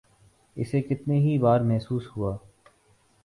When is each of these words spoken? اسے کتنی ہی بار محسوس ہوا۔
اسے 0.57 0.81
کتنی 0.81 1.17
ہی 1.19 1.37
بار 1.37 1.59
محسوس 1.61 2.07
ہوا۔ 2.17 2.35